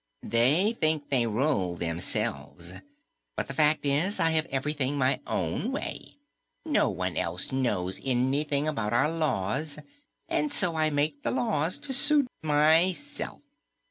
They 0.23 0.73
think 0.73 1.11
they 1.11 1.27
rule 1.27 1.75
themselves, 1.77 2.73
but 3.37 3.47
the 3.47 3.53
fact 3.53 3.85
is 3.85 4.19
I 4.19 4.31
have 4.31 4.47
everything 4.47 4.97
my 4.97 5.19
own 5.27 5.71
way. 5.71 6.17
No 6.65 6.89
one 6.89 7.15
else 7.15 7.51
knows 7.51 8.01
anything 8.03 8.67
about 8.67 8.93
our 8.93 9.11
laws, 9.11 9.77
and 10.27 10.51
so 10.51 10.75
I 10.75 10.89
make 10.89 11.21
the 11.21 11.29
laws 11.29 11.77
to 11.81 11.93
suit 11.93 12.27
myself. 12.41 13.43